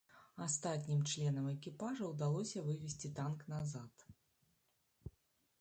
Астатнім 0.45 1.03
членам 1.11 1.49
экіпажа 1.51 2.09
ўдалося 2.13 2.65
вывесці 2.71 3.13
танк 3.21 3.47
назад. 3.55 4.11